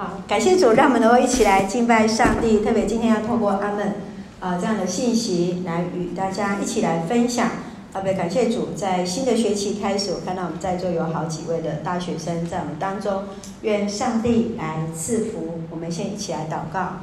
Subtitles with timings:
[0.00, 2.60] 好，感谢主，让我们能够一起来敬拜上帝。
[2.60, 3.96] 特别今天要透过阿门
[4.40, 7.50] 啊这样的信息来与大家一起来分享。
[7.92, 13.24] 特别感谢主，在新的学期开始，我看到我们在座有好几位的大学生在我们当中，
[13.60, 15.60] 愿上帝来赐福。
[15.68, 17.00] 我们先一起来祷告。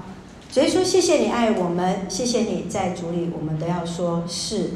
[0.50, 4.72] 所以说，谢谢你爱我们，谢谢你在主里，我们都要说是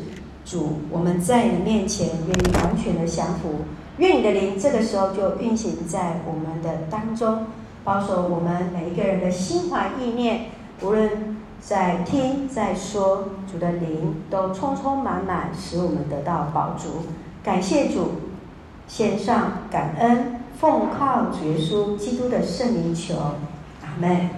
[0.45, 0.73] 主。
[0.91, 3.61] 我们在你面前愿意完全的降服，
[3.97, 7.47] 愿你的灵这个时候就运行在我们的当中。
[7.83, 17.07] 保守我们每一个人的心怀意念，无论在听在说，主的灵都充充满满，使我们得到饱足。
[17.43, 18.11] 感谢主，
[18.87, 23.15] 献上感恩，奉靠主耶稣基督的圣名求，
[23.81, 24.29] 阿门。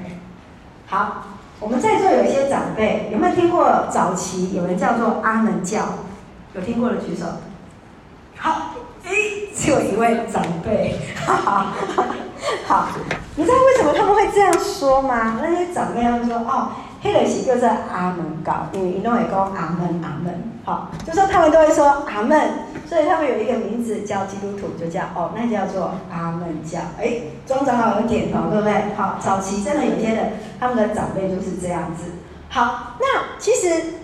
[0.85, 1.25] 好，
[1.59, 5.83] 我们在座有一些长辈，有没有听过早期有人叫做阿门教？
[6.55, 7.25] 有听过的举手。
[8.37, 11.73] 好，诶，只有一位长辈，哈哈，
[12.65, 12.87] 好。
[13.35, 15.39] 你知道为什么他们会这样说吗？
[15.41, 16.69] 那些长辈他们说：“哦，
[17.01, 22.39] 黑人喜就是阿门高，因为一弄也讲阿门阿门。”好，就说他们都会说阿门，
[22.87, 26.77] 所以他们有一个名字叫基督徒，就叫哦，那叫做阿门教。
[27.01, 28.93] 哎，庄长老有点头，对不对？
[28.95, 32.03] 好，早期真的有些人他们的长辈就是这样子。
[32.49, 33.95] 好，那其实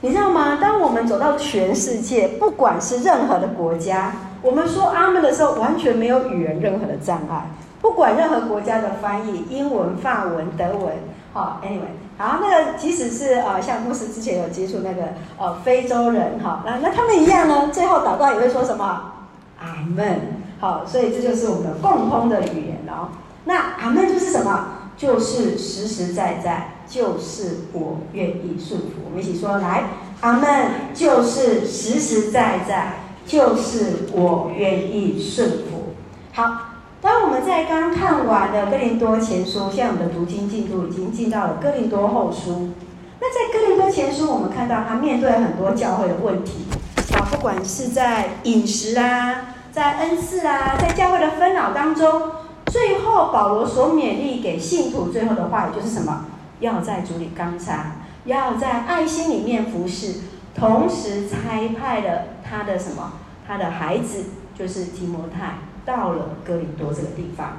[0.00, 0.56] 你知道吗？
[0.58, 7.50] 当我们走到全世界，不管是任何的国家，我们说阿门的时候，完全没有语言任何的障碍。
[7.80, 10.92] 不管任何国家的翻译，英文、法文、德文，
[11.32, 19.12] 好，anyway，好，那个即使是呃，像牧师之前有接触那个呃非洲人，哈，那那他们一样呢，最后祷告也会说什么？
[19.58, 20.20] 阿门，
[20.58, 23.08] 好，所以这就是我们的共通的语言哦。
[23.44, 24.66] 那阿门就是什么？
[24.96, 28.88] 就是实实在在，就是我愿意顺服。
[29.06, 29.84] 我们一起说来，
[30.20, 35.94] 阿门就是实实在在，就是我愿意顺服。
[36.34, 36.69] 好。
[37.02, 42.70] 当我们在刚看完的哥林多前书，现在我们的读经进度已经进到了哥林多后书。
[43.18, 46.66] 那在哥林多前书，我们看到他面对很多教会的问题
[47.14, 52.32] 啊，不管是在饮食啊，在恩赐啊，在教会的纷扰当中，
[52.66, 56.26] 最后保罗所勉励给信徒最后的话语就是什么？
[56.60, 57.92] 要在主里刚强，
[58.26, 60.16] 要在爱心里面服侍，
[60.54, 63.12] 同时差派了他的什么？
[63.48, 64.24] 他的孩子
[64.54, 65.69] 就是提摩太。
[65.84, 67.56] 到了哥林多这个地方，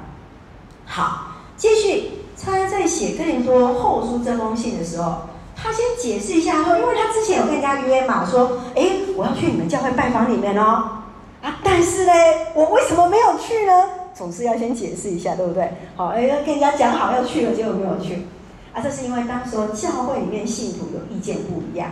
[0.86, 2.10] 好，继续
[2.42, 11.02] 他在写哥林多后书这封信的时候，他先解释一下说，因为他之前有跟人家约嘛，说，哎，我要去你们教会拜访里面哦，
[11.42, 12.12] 啊，但是呢，
[12.54, 13.72] 我为什么没有去呢？
[14.14, 15.72] 总是要先解释一下，对不对？
[15.96, 18.26] 好，哎，要跟人家讲好要去了，结果没有去，
[18.72, 21.90] 啊，这是因为当时候教会里面信徒有意见不一样，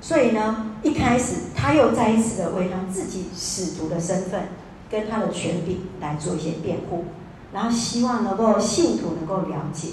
[0.00, 4.48] 所以呢，一开始他又再一次的为他自己使徒的身份。
[4.90, 7.04] 跟他的权柄来做一些辩护，
[7.52, 9.88] 然后希望能够信徒能够了解，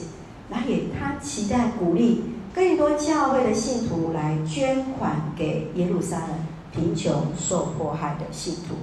[0.49, 2.23] 然后也他期待鼓励
[2.53, 6.29] 更多教会的信徒来捐款给耶路撒冷
[6.71, 8.75] 贫穷受迫害的信徒，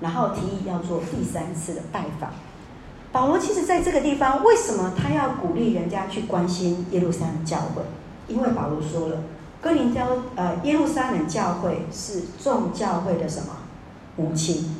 [0.00, 2.30] 然后提议要做第三次的拜访。
[3.12, 7.82] 保罗其实在这个地方，为什么他要鼓励人家去关心耶路撒冷教会？
[8.28, 9.22] 因为保罗说了，
[9.60, 13.56] 哥林教呃耶路撒冷教会是众教会的什么
[14.16, 14.76] 母亲。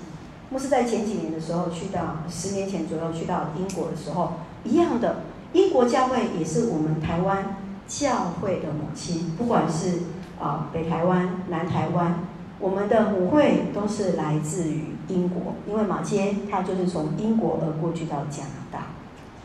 [0.48, 7.56] 牧师在前几年的时候去到十年前左右去到英国的时候，一样的，英国教会也是我们台湾
[7.88, 10.02] 教会的母亲，不管是
[10.40, 12.20] 啊北台湾、南台湾，
[12.60, 18.86] 我们的母会都是来自于英国，因为马偕他就是从英国而过去到加拿大，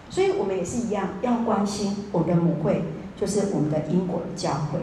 [0.10, 2.84] 所以我们也是一样要关心我们的母会，
[3.20, 4.82] 就是我们的英国教会。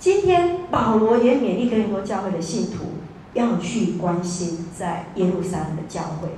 [0.00, 2.86] 今天保罗也勉励更多教会的信徒。
[3.34, 6.28] 要去关心在耶路撒冷的教会。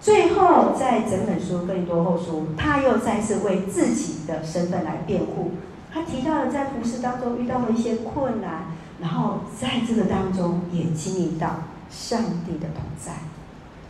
[0.00, 5.52] 最后，在整本书更多后书，他又再次为自己的身份来辩护。
[5.92, 8.66] 他提到了在服事当中遇到了一些困难，
[9.00, 13.12] 然后在这个当中也经历到上帝的同在。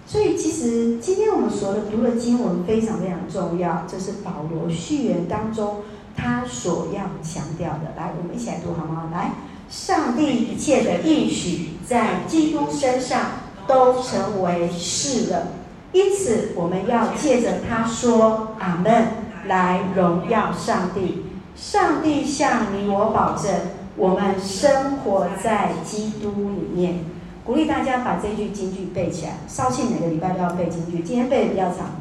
[0.07, 5.83] 所以，其实今天我们所读的经文非常非常重要，这是保罗序言当中
[6.17, 7.93] 他所要强调的。
[7.95, 9.11] 来，我们一起来读好吗？
[9.13, 9.33] 来。
[9.69, 13.21] 上帝一切的应许在基督身上
[13.67, 15.49] 都成为是了，
[15.93, 19.09] 因此我们要借着他说阿门
[19.47, 21.25] 来荣耀上帝。
[21.55, 23.53] 上帝向你我保证，
[23.97, 27.01] 我们生活在基督里面。
[27.45, 29.39] 鼓励大家把这句金句背起来。
[29.49, 31.97] 少庆每个礼拜都要背金句，今天背的比较长。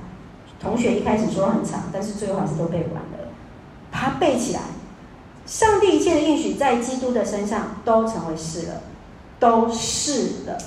[0.60, 3.30] 同学一开始说很长，但是最后还是都背完了，
[3.90, 4.60] 把它背起来。
[5.47, 8.81] 上帝一切的应许在基督的身上都成为是了，
[9.39, 10.57] 都是了，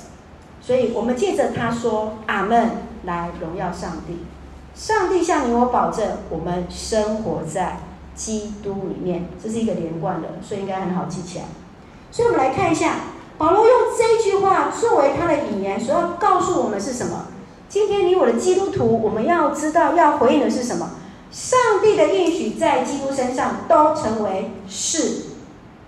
[0.59, 2.71] 所以我们借着他说阿门
[3.03, 4.25] 来荣耀上帝。
[4.73, 7.77] 上帝向你我保证，我们生活在
[8.15, 11.45] 基督里面，这是一个连贯的，所以应该很好记起来。
[12.09, 12.95] 所以我们来看一下，
[13.37, 17.27] 保罗用这句话作为他的引言，所要告诉我们是什么？
[17.69, 20.89] 今天你我的基督徒，我们要知道要回应的是什么？
[21.31, 25.31] 上帝的应许在基督身上都成为是。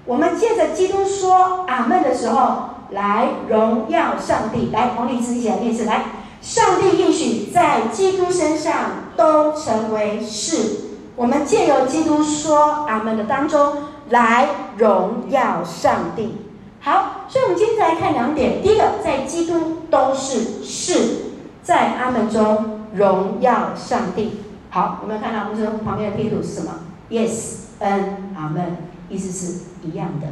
[0.05, 4.69] 我们借着基督说阿门的时候，来荣耀上帝。
[4.71, 5.85] 来，红领字一起来念一次。
[5.85, 6.05] 来，
[6.41, 8.73] 上帝应许在基督身上
[9.15, 10.93] 都成为是。
[11.15, 13.75] 我们借由基督说阿门的当中，
[14.09, 14.47] 来
[14.77, 16.37] 荣耀上帝。
[16.81, 18.61] 好，所以我们今天来看两点。
[18.61, 21.17] 第一个，在基督都是是，
[21.61, 24.42] 在阿门中荣耀上帝。
[24.73, 28.77] 好，有没有看到我们这旁边的贴图是什么？Yes，嗯，阿门。
[29.07, 30.25] 意思是一样的。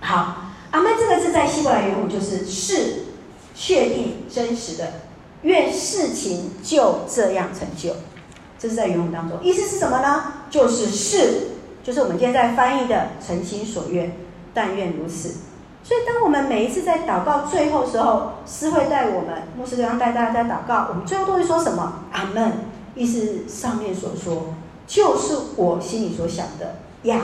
[0.00, 0.36] 好，
[0.70, 3.06] 阿门这个字在希伯来原文就是是
[3.56, 4.92] 确定真实的，
[5.42, 7.96] 愿事情就这样成就。
[8.60, 10.34] 这是在原文当中，意思是什么呢？
[10.48, 11.48] 就是是，
[11.82, 14.12] 就是我们今天在翻译的诚心所愿，
[14.54, 15.38] 但愿如此。
[15.82, 22.04] 所以，当我们每一次在祷告最后时候，师会带我们，牧师这样带大家在祷告，我们最后都会说什么？
[22.12, 22.52] 阿门。
[22.98, 24.54] 意思上面所说，
[24.86, 27.22] 就是我心里所想的呀。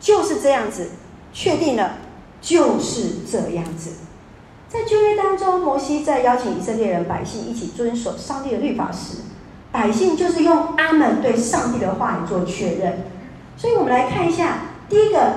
[0.00, 0.92] 就是这样子，
[1.30, 1.98] 确定了，
[2.40, 3.90] 就是这样子。
[4.66, 9.18] 在旧约当中，摩西在邀请以色列人百姓一起遵守上帝的律法时，
[9.70, 13.04] 百姓就是用阿门对上帝的话语做确认。
[13.58, 15.34] 所以我们来看一下，第一个，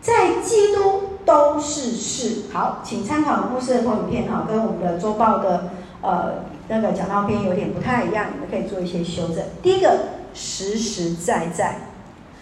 [0.00, 2.44] 在基督都是是。
[2.50, 5.70] 好，请参考牧师的投影片哈，跟我们的周报的
[6.00, 9.44] 呃那个讲道片有点不太一样，你们可以做一些修正。
[9.62, 9.98] 第一个，
[10.34, 11.80] 实实在在。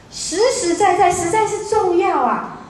[0.09, 2.61] 实实在在，实在是重要啊！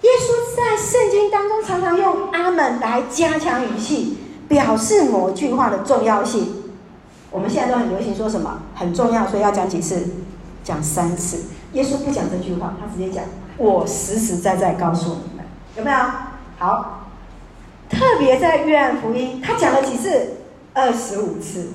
[0.00, 4.16] 耶稣在圣经当中常常用“阿门”来加强语气，
[4.48, 6.62] 表示某句话的重要性。
[7.30, 10.08] 我们现在都很流行说什么很重要，所以要讲几次？
[10.64, 11.44] 讲三次。
[11.74, 13.22] 耶稣不讲这句话，他直接讲
[13.58, 15.44] ：“我实实在在告诉你们，
[15.76, 15.96] 有没有？”
[16.58, 17.08] 好，
[17.90, 20.38] 特别在约翰福音，他讲了几次？
[20.80, 21.72] 二十五次，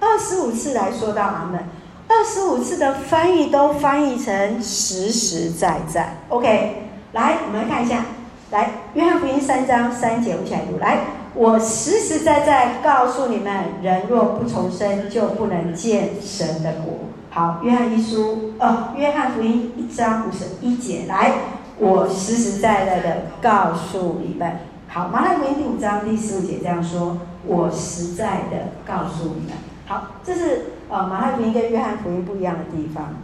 [0.00, 1.60] 二十五次来说到“阿门”。
[2.08, 6.88] 二十五次的翻译都翻译成实实在在，OK。
[7.12, 8.06] 来，我们来看一下，
[8.50, 10.78] 来，约翰福音三章三节，我们一起来读。
[10.78, 11.00] 来，
[11.34, 13.52] 我实实在在告诉你们，
[13.82, 16.94] 人若不重生，就不能见神的国。
[17.28, 21.32] 好，约翰一书，哦，约翰福音一章五十一节，来，
[21.76, 24.71] 我实实在在的告诉你们。
[24.94, 27.16] 好，马太福音第五章第十五节这样说，
[27.46, 29.56] 我实在的告诉你们。
[29.86, 30.66] 好，这是。
[30.90, 33.14] 呃，马太福音跟约翰福音不一样的地方，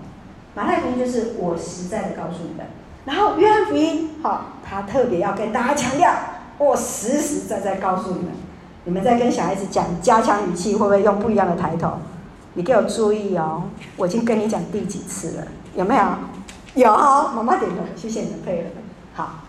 [0.55, 2.65] 马太福音就是我实在的告诉你们，
[3.05, 6.11] 然后约翰福音，好，他特别要跟大家强调，
[6.56, 8.32] 我实实在在告诉你们，
[8.85, 11.99] 你们在跟小孩子讲加强语气，会不会用不一样的抬头？
[12.55, 13.64] 你给我注意哦，
[13.99, 16.03] 我已经跟你讲第几次了，有没有？
[16.76, 18.69] 有，妈妈点头，谢谢你的配合。
[19.12, 19.41] 好，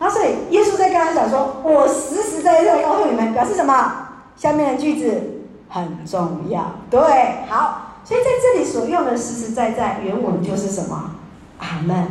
[0.00, 4.08] 那所以耶稣在跟他讲说，我实实在在告诉你们，表示什么？
[4.34, 5.36] 下面的句子。
[5.72, 7.00] 很重要，对，
[7.48, 11.12] 好，所以在这里所用的实实在在原文就是什么？
[11.60, 12.08] 阿门，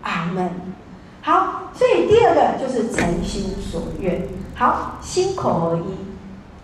[0.00, 0.50] 阿门。
[1.20, 4.26] 好，所以第二个就是诚心所愿。
[4.54, 5.94] 好，心口合一，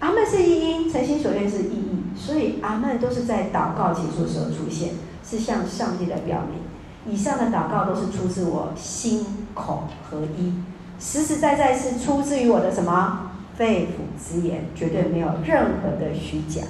[0.01, 6.63] 阿门是一音，诚心所愿是意义，所以阿门都是在祷告结束时候出现，是向上帝的表明。
[7.11, 9.25] 以上的祷告都是出自我心
[9.55, 10.53] 口合一，
[11.01, 13.31] 实实在在是出自于我的什么？
[13.57, 16.63] 肺腑之言，绝对没有任何的虚假，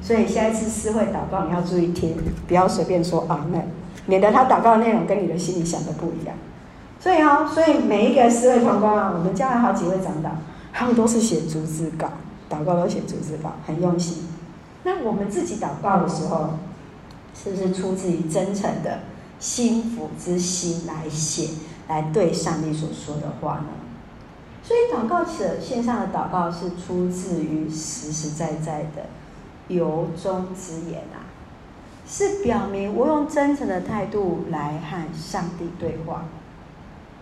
[0.00, 3.60] 所以下一次私会祷告，你要注意听，不要随便说阿门，
[4.06, 6.36] 免得他祷告的内容跟你的心里想的不一样。
[7.00, 10.30] 所以哦，所以每一个私会同工啊，我们将来好几位长老，
[10.72, 12.08] 他们都是写逐字稿，
[12.48, 14.28] 祷告都写逐字稿，很用心。
[14.84, 16.50] 那我们自己祷告的时候，
[17.34, 19.00] 是不是出自于真诚的
[19.40, 21.48] 心服之心来写，
[21.88, 23.66] 来对上帝所说的话呢？
[24.62, 29.06] 所以祷告者线上的祷告是出自于实实在在的
[29.68, 31.26] 由衷之言啊，
[32.06, 36.26] 是表明我用真诚的态度来和上帝对话。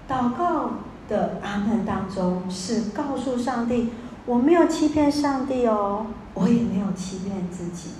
[0.08, 0.72] 祷告
[1.08, 3.90] 的阿门当中是告诉上帝，
[4.26, 7.90] 我没有欺骗上帝哦，我也没有欺骗自己，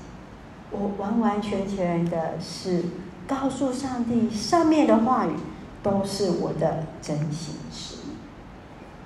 [0.71, 2.85] 我完完全全的是
[3.29, 5.33] 告诉上帝，上面的话语
[5.83, 7.99] 都是我的真心实意。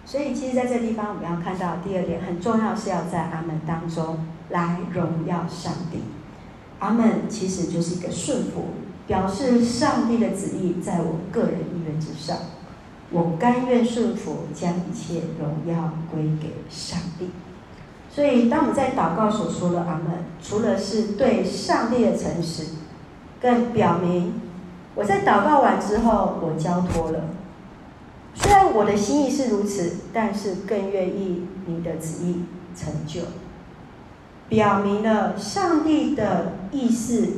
[0.07, 6.05] 所以，其实在这地方，我们要看到第二点很重要，是要在阿门当中来荣耀上帝。
[6.79, 8.67] 阿门其实就是一个顺服，
[9.07, 12.37] 表示上帝的旨意在我个人意愿之上，
[13.11, 17.31] 我甘愿顺服，将一切荣耀归给上帝。
[18.11, 22.67] 所以，当我们在祷告所说的阿门，除了是对上帝的诚实，
[23.42, 24.40] 更表明
[24.94, 27.25] 我在祷告完之后，我交托了。
[28.34, 32.44] 虽然我的心意是如此，但是更愿意你的旨意
[32.76, 33.22] 成就，
[34.49, 37.28] 表明了上帝的意思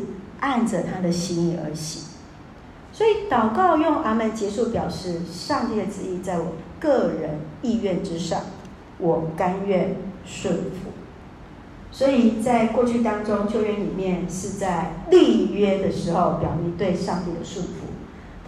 [0.40, 2.02] 按着他的心意而行。
[2.92, 8.40] 所以，祷告用阿门结束，表示上帝的旨意在我个人意愿之上，
[8.98, 9.96] 我甘愿。
[10.26, 10.88] 顺服，
[11.94, 17.70] 所以在过去当中，旧约里面是在立约的时候，表明对上帝的顺服。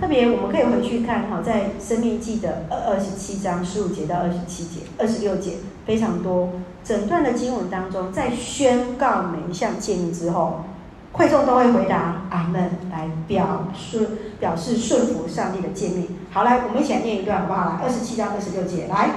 [0.00, 5.53] 特别我们可以回去看哈，在生命记的二二十七章十五节到二十七节、二十六节，
[5.87, 6.49] 非常多
[6.83, 10.65] 整段的经文当中，在宣告每一项诫命之后，
[11.12, 14.09] 会众都会回答阿门，来表示
[14.41, 16.09] 表示顺服上帝的诫命。
[16.33, 17.79] 好，来我们一起来念一段好不好？
[17.79, 19.11] 来，二十七章二十六节，来。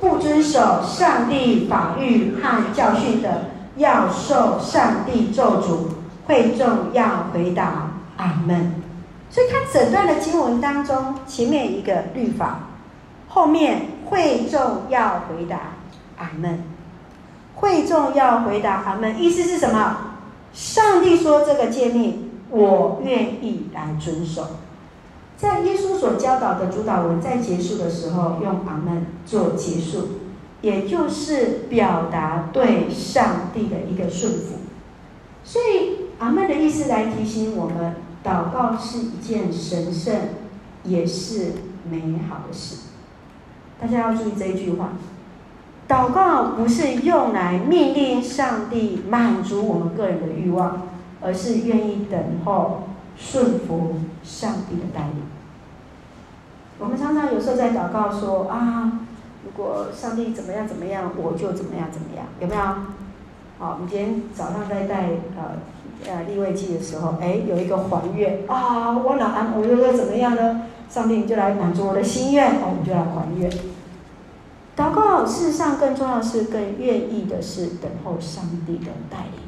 [0.00, 5.94] 不遵守上帝法律和教训的，要受上帝咒诅。
[6.26, 8.82] 会众要回答阿门。
[9.28, 12.60] 所以，他整段的经文当中，前面一个律法，
[13.28, 15.58] 后面会众要回答
[16.16, 16.62] 阿门。
[17.56, 19.96] 会众要回答阿门，意思是什么？
[20.54, 24.46] 上帝说这个诫命，我愿意来遵守。
[25.36, 30.08] 在耶稣所教导的主祷文在结束的时候，用阿门做结束，
[30.64, 34.56] 也就是表达对上帝的一个顺服。
[35.44, 40.14] 所以阿门的意思来提醒我们，祷告是一件神圣，
[40.84, 41.52] 也是
[41.90, 42.76] 美好的事。
[43.78, 44.92] 大家要注意这一句话：
[45.86, 50.88] 祷告不是用来命令上帝满足我们个人的欲望，
[51.20, 52.84] 而是愿意等候。
[53.16, 53.94] 顺服
[54.24, 55.22] 上帝的带领。
[56.80, 59.03] 我们常常有时候在祷告说啊，
[59.44, 62.60] 如果上帝怎么样怎么样，我就怎么样怎么样，有没有？
[63.58, 65.56] 好，我们今天早上在带呃
[66.06, 70.62] 呃立位记的时候，哎，有一个还愿啊，我哪安，我又要怎么样呢？
[70.90, 73.50] 上帝你就来满足我的心愿，我们就来还愿。
[74.76, 79.40] 祷告事实上更重要的是，更愿意的是等候上帝的带领。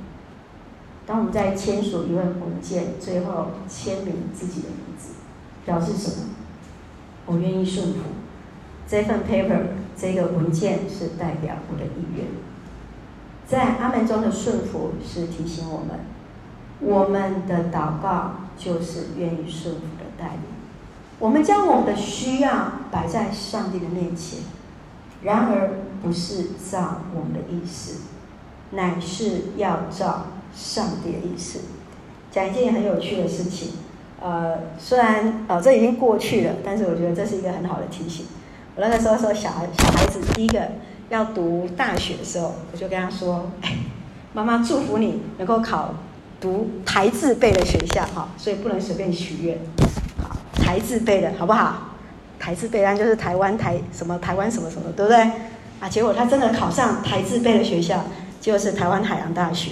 [1.05, 5.15] 当我们在签署一份文件，最后签名自己的名字，
[5.65, 6.29] 表示什么？
[7.27, 8.01] 我愿意顺服。
[8.89, 9.61] 这份 paper
[9.97, 12.27] 这个文件是代表我的意愿。
[13.47, 16.01] 在阿门中的顺服是提醒我们，
[16.81, 20.43] 我们的祷告就是愿意顺服的带领。
[21.19, 24.41] 我们将我们的需要摆在上帝的面前，
[25.23, 25.71] 然而
[26.03, 28.03] 不是照我们的意思，
[28.71, 30.27] 乃是要照。
[30.55, 31.61] 上帝的意思，
[32.31, 33.73] 讲一件很有趣的事情。
[34.23, 38.25] 呃，虽然呃这已经过去了，但是我觉得这是一个很好的提醒。
[38.77, 40.61] 我那个时候说小孩小孩子第一个
[41.09, 43.75] 要读大学的时候，我就跟他说：“哎，
[44.35, 45.95] 妈妈祝福你能够考
[46.39, 49.59] 读台字辈的学校哈，所以不能随便许愿。
[50.23, 51.95] 好，台字辈的好不好？
[52.39, 55.19] 台字辈当然就是台湾台什么台湾什么什么，对不对？
[55.81, 58.05] 啊，结果他真的考上台字辈的学校，
[58.43, 59.71] 就是台湾海洋大学。”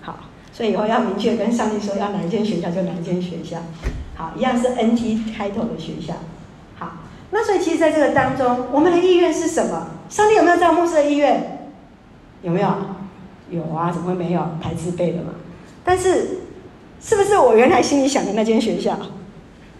[0.00, 0.18] 好
[0.50, 3.58] 所以以后要明确跟上帝说，要哪一间学校就哪一间学校，
[4.14, 6.14] 好，一样是 NT 开头的学校，
[7.30, 9.88] 那所以其实在这个当中，我们的意愿是什么？
[10.08, 11.68] 上帝有没有照牧师的意愿？
[12.42, 12.68] 有没有？
[13.50, 14.46] 有啊，怎么会没有？
[14.60, 15.30] 排字辈的嘛。
[15.84, 16.38] 但是，
[17.00, 18.98] 是不是我原来心里想的那间学校？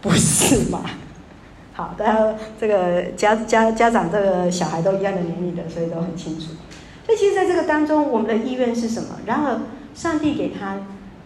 [0.01, 0.83] 不是嘛？
[1.73, 6.47] 好，大家这个家家家长这个小孩都一样的年龄的，所以都很清楚。
[7.05, 9.11] 所以其实在这个当中，我们的意愿是什么？
[9.25, 9.59] 然而。
[9.97, 10.77] 上帝给他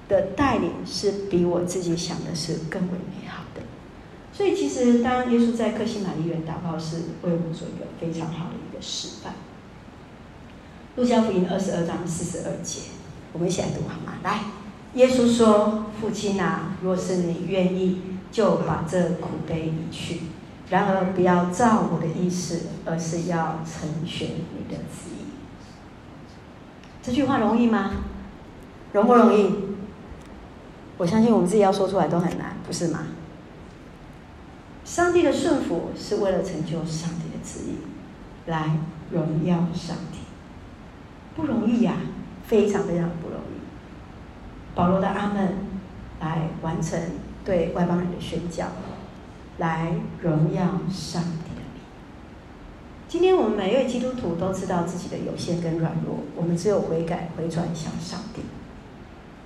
[0.08, 3.42] 的带领是比我自己想的是更为美好，
[4.40, 9.34] 所以其实当耶稣在克西马尼园祷告，是为我们做一个非常好的一个示范。
[10.96, 12.84] 路加福音二十二章四十二节，
[13.34, 14.14] 我们一起来读好吗？
[14.22, 14.40] 来，
[14.94, 18.00] 耶稣说：“父亲啊，若是你愿意，
[18.32, 20.20] 就把这苦杯移去；
[20.70, 25.26] 然而不要照我的意思，而是要成全你的旨意。”
[27.02, 27.90] 这句话容易吗？
[28.94, 29.50] 容不容易？
[30.96, 33.00] 我相信我们自己要说出来都很难，不是吗？
[34.90, 37.76] 上帝的顺服是为了成就上帝的旨意，
[38.50, 38.76] 来
[39.12, 40.18] 荣耀上帝，
[41.36, 41.94] 不容易呀，
[42.44, 43.60] 非常非常不容易。
[44.74, 45.54] 保罗的阿门，
[46.18, 47.00] 来完成
[47.44, 48.66] 对外邦人的宣教，
[49.58, 49.92] 来
[50.22, 51.84] 荣耀上帝的名。
[53.06, 58.42] 今天我们每一位基督徒都知道自己的有限跟软弱，我们只有悔改回转向上帝。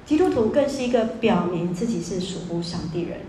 [0.06, 3.20] 基督徒更是一个表明自己是属乎上帝人，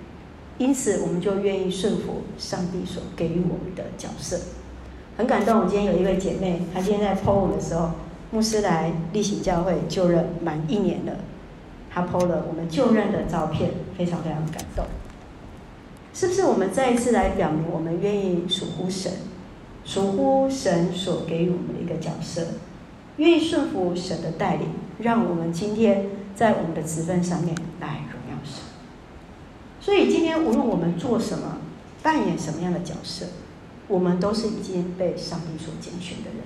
[0.58, 4.40] 因此我们就愿意顺服上帝所给予我们的角色。
[5.18, 7.92] 很感动，我今天有一位姐妹，她今天在 po 我们的时候，
[8.32, 11.14] 牧师来例行教会就任满一年了，
[11.90, 14.84] 他 PO 了我们就任的照片，非常非常感动。
[16.14, 19.12] 是不是我们再一次来表明我们愿意属乎神，
[19.86, 22.42] 属乎神所给予我们的一个角色，
[23.18, 24.68] 愿意顺服神的带领，
[25.00, 28.05] 让我们今天在我们的职分上面来。
[29.86, 31.58] 所以今天无论我们做什么，
[32.02, 33.28] 扮演什么样的角色，
[33.88, 36.40] 我们都是已经被上帝所拣选的人，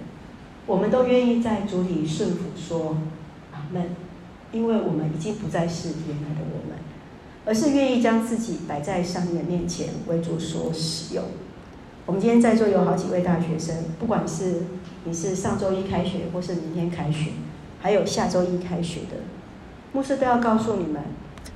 [0.65, 2.97] 我们都愿意在主里顺服说
[3.53, 3.95] 阿门，
[4.51, 6.77] 因为我们已经不再是原来的我们。
[7.45, 11.23] 而是愿意将自己摆在上帝的面前，为主所使用。
[12.05, 14.65] 我们今天在座有好几位大学生，不管是
[15.05, 17.31] 你是上周一开学，或是明天开学，
[17.79, 19.21] 还有下周一开学的，
[19.93, 21.01] 牧师都要告诉你们：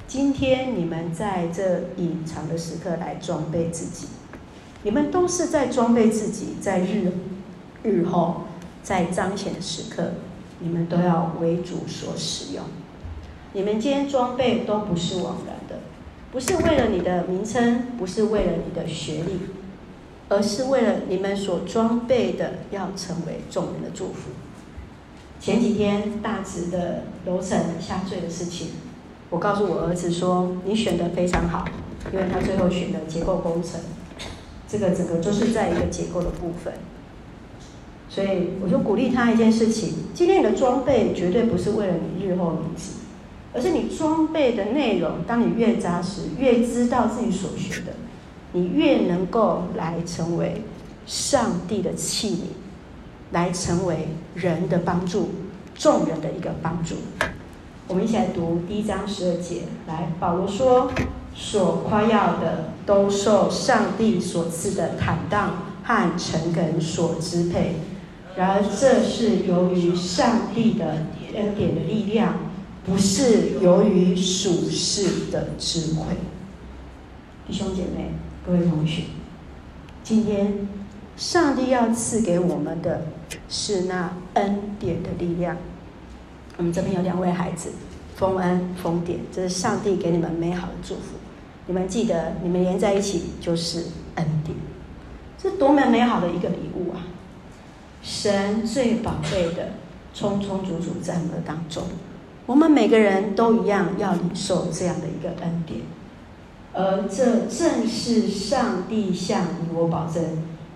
[0.07, 4.07] 今天你们在这隐藏的时刻来装备自己，
[4.83, 7.11] 你们都是在装备自己，在日
[7.83, 8.43] 日后
[8.83, 10.11] 在彰显的时刻，
[10.59, 12.63] 你们都要为主所使用。
[13.53, 15.79] 你们今天装备都不是枉然的，
[16.31, 19.39] 不是为了你的名称，不是为了你的学历，
[20.29, 24.31] 而是为了你们所装备的要成为众人的祝福。
[25.39, 28.69] 前几天大直的楼层下坠的事情，
[29.33, 31.65] 我告诉我儿子说：“你选的非常好，
[32.13, 33.81] 因为他最后选的结构工程，
[34.67, 36.71] 这个整个就是在一个结构的部分。”
[38.07, 42.99] 所以我就鼓励他一件事情：今天你的装备绝对不是为了你日后名字。
[43.55, 47.93] 而是你装备的内容，当你越扎实，越知道自己所学的，
[48.51, 50.63] 你越能够来成为
[51.05, 52.37] 上帝的器皿，
[53.31, 55.29] 来成为人的帮助，
[55.75, 56.95] 众人的一个帮助。
[57.87, 59.63] 我们一起来读第一章十二节。
[59.87, 60.91] 来，保罗说
[61.35, 67.75] ：“所夸耀的，都受上帝所赐的坦荡和诚恳所支配。
[68.35, 72.35] 然而，这是由于上帝的恩典的力量。”
[72.85, 76.17] 不是由于属世的智慧，
[77.47, 78.11] 弟兄姐妹、
[78.45, 79.03] 各位同学，
[80.03, 80.67] 今天
[81.15, 83.05] 上帝要赐给我们的
[83.47, 85.55] 是那恩典的力量。
[86.57, 87.71] 我们这边有两位孩子，
[88.15, 91.15] 丰恩、丰典，这是上帝给你们美好的祝福。
[91.65, 93.85] 你们记得，你们连在一起就是
[94.15, 94.57] 恩典，
[95.41, 97.07] 这多么美好的一个礼物啊！
[98.01, 99.69] 神最宝贝的，
[100.13, 101.83] 充充足足在我们当中。
[102.45, 105.79] 我们每个人都一样要领受这样的一个恩典，
[106.73, 110.21] 而这正是上帝向你我保证，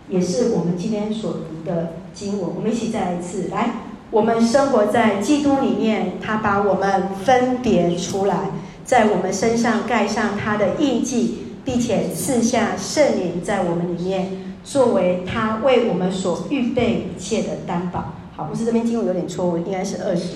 [0.07, 2.55] 也是我们今天所读的经文。
[2.55, 8.51] 我们一起再来一次，来，我们生活在基督里面，他把我们分别出来，
[8.85, 18.13] 在我们身上盖上他的印记，并且赐下圣灵在我们里面，作为他为我们所预备一切的担保。
[18.35, 20.35] 好，不是这边经文有点错误，应该是二十。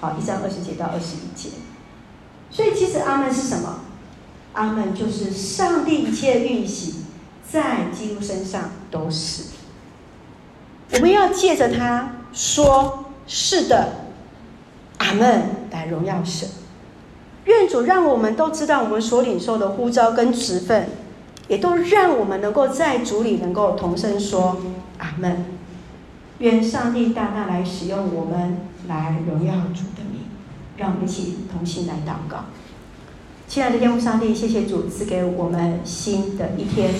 [0.00, 1.50] 好，一章二十节到二十一节，
[2.50, 3.80] 所以其实阿门是什么？
[4.54, 7.04] 阿门就是上帝一切运行
[7.46, 9.44] 在基督身上都是。
[10.94, 12.99] 我们要借着他说
[13.32, 13.92] 是的，
[14.98, 16.48] 阿门来荣耀神。
[17.44, 20.88] 愿主让我们都知道我们所领受的呼召跟职分，
[21.46, 24.56] 也都让我们能够在主里能够同声说
[24.98, 25.44] 阿门。
[26.40, 28.58] 愿上帝大大来使用我们。
[28.88, 30.22] 来荣耀主的名，
[30.76, 32.46] 让我们一起同心来祷告。
[33.46, 36.90] 亲爱的天父上帝，谢谢主赐给我们新的一天，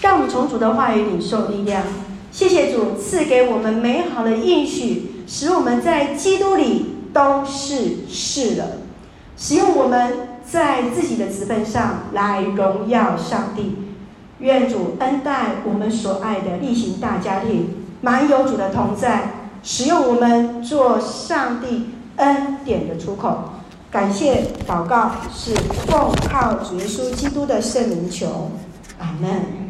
[0.00, 1.84] 让我们从主的话语领受力量。
[2.32, 8.64] 谢谢主赐给我们美好的应许，使我们在基督里都是是了。
[9.36, 13.76] 使用我们在自己的职分上来荣耀上帝。
[14.38, 17.70] 愿主恩待我们所爱的例行大家庭，
[18.02, 19.32] 满有主的同在。
[19.62, 23.38] 使用我们做上帝恩典的出口，
[23.90, 25.54] 感谢祷告是
[25.88, 28.52] 奉靠主耶稣基督的圣名求，
[29.00, 29.65] 阿门。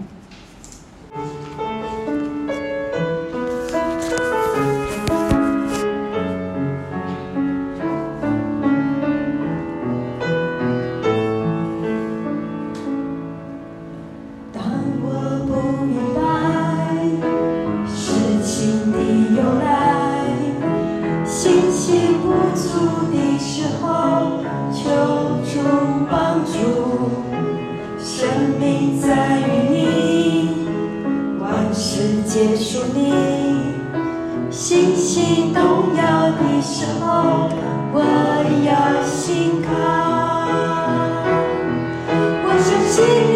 [42.97, 43.36] sing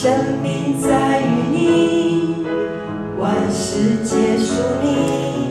[0.00, 2.46] 生命在于你，
[3.18, 5.50] 万事皆属你，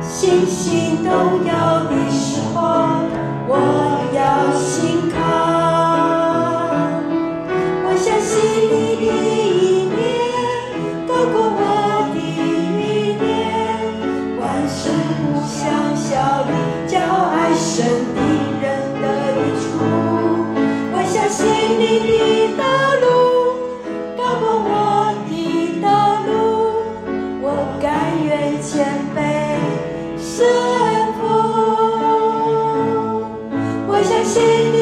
[0.00, 1.10] 星星都
[1.46, 1.67] 要。
[34.24, 34.77] você,